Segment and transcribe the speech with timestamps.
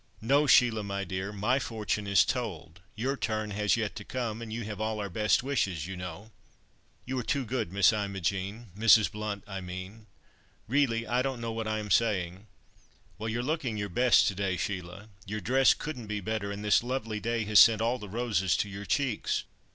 [0.19, 1.31] "No, Sheila, my dear!
[1.31, 5.11] My fortune is told, your turn has yet to come, and you have all our
[5.11, 6.31] best wishes, you know."
[7.05, 9.11] "You are too good, Miss Imogen, Mrs.
[9.11, 10.07] Blount, I mean!
[10.67, 12.47] Really I don't know what I am saying."
[13.19, 15.09] "Well, you're looking your best to day, Sheila!
[15.27, 18.69] Your dress couldn't be better, and this lovely day has sent all the roses to
[18.69, 19.43] your cheeks.